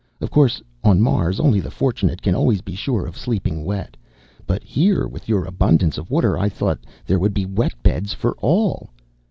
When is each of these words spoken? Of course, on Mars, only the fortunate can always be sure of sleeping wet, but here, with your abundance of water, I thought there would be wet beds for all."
Of 0.19 0.31
course, 0.31 0.63
on 0.83 0.99
Mars, 0.99 1.39
only 1.39 1.59
the 1.59 1.69
fortunate 1.69 2.23
can 2.23 2.33
always 2.33 2.61
be 2.61 2.73
sure 2.73 3.05
of 3.05 3.15
sleeping 3.15 3.63
wet, 3.63 3.95
but 4.47 4.63
here, 4.63 5.07
with 5.07 5.29
your 5.29 5.45
abundance 5.45 5.95
of 5.99 6.09
water, 6.09 6.39
I 6.39 6.49
thought 6.49 6.79
there 7.05 7.19
would 7.19 7.35
be 7.35 7.45
wet 7.45 7.73
beds 7.83 8.11
for 8.11 8.33
all." 8.39 8.89